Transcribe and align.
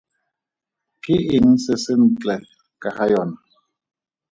Ke 1.03 1.15
eng 1.35 1.51
se 1.63 1.73
sentle 1.85 2.35
ka 2.81 2.89
ga 2.95 3.05
yona? 3.11 3.37